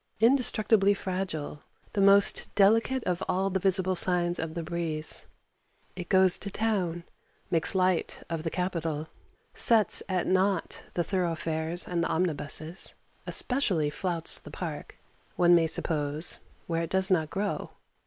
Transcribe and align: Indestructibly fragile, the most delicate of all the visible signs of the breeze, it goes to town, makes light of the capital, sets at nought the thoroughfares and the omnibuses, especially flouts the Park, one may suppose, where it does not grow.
Indestructibly 0.19 0.95
fragile, 0.95 1.61
the 1.93 2.01
most 2.01 2.49
delicate 2.55 3.03
of 3.03 3.21
all 3.29 3.51
the 3.51 3.59
visible 3.59 3.95
signs 3.95 4.39
of 4.39 4.55
the 4.55 4.63
breeze, 4.63 5.27
it 5.95 6.09
goes 6.09 6.39
to 6.39 6.49
town, 6.49 7.03
makes 7.51 7.75
light 7.75 8.23
of 8.27 8.41
the 8.41 8.49
capital, 8.49 9.09
sets 9.53 10.01
at 10.09 10.25
nought 10.25 10.81
the 10.95 11.03
thoroughfares 11.03 11.87
and 11.87 12.03
the 12.03 12.09
omnibuses, 12.09 12.95
especially 13.27 13.91
flouts 13.91 14.39
the 14.39 14.49
Park, 14.49 14.97
one 15.35 15.53
may 15.53 15.67
suppose, 15.67 16.39
where 16.65 16.81
it 16.81 16.89
does 16.89 17.11
not 17.11 17.29
grow. 17.29 17.69